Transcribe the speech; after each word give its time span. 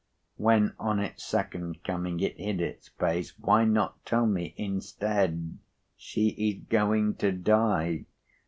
When 0.37 0.73
on 0.79 0.97
its 0.99 1.23
second 1.23 1.83
coming 1.83 2.21
it 2.21 2.35
hid 2.39 2.59
its 2.59 2.87
face, 2.87 3.37
why 3.37 3.65
not 3.65 4.03
tell 4.03 4.25
me 4.25 4.55
instead: 4.57 5.59
'She 5.95 6.29
is 6.29 6.63
going 6.67 7.13
to 7.17 7.31
die. 7.31 8.05